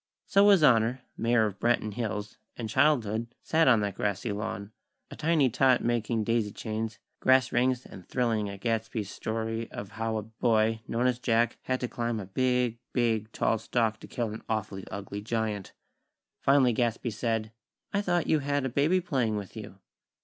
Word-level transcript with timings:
So 0.25 0.49
His 0.49 0.63
Honor, 0.63 1.03
Mayor 1.15 1.45
of 1.45 1.59
Branton 1.59 1.93
Hills, 1.93 2.39
and 2.57 2.67
Childhood 2.67 3.27
sat 3.43 3.67
on 3.67 3.81
that 3.81 3.93
grassy 3.93 4.31
lawn; 4.31 4.71
a 5.11 5.15
tiny 5.15 5.47
tot 5.47 5.83
making 5.83 6.23
daisy 6.23 6.51
chains, 6.51 6.97
grass 7.19 7.51
rings, 7.51 7.85
and 7.85 8.07
thrilling 8.09 8.49
at 8.49 8.61
Gadsby's 8.61 9.11
story 9.11 9.69
of 9.69 9.89
how 9.91 10.17
a 10.17 10.23
boy, 10.23 10.81
known 10.87 11.05
as 11.05 11.19
Jack, 11.19 11.59
had 11.65 11.79
to 11.81 11.87
climb 11.87 12.19
a 12.19 12.25
big, 12.25 12.79
big 12.93 13.31
tall 13.31 13.59
stalk 13.59 13.99
to 13.99 14.07
kill 14.07 14.33
an 14.33 14.41
awfully 14.49 14.87
ugly 14.87 15.21
giant. 15.21 15.71
Finally 16.39 16.73
Gadsby 16.73 17.11
said: 17.11 17.51
"I 17.93 18.01
thought 18.01 18.25
you 18.25 18.39
had 18.39 18.65
a 18.65 18.69
baby 18.69 19.01
playing 19.01 19.35
with 19.35 19.55
you." 19.55 19.77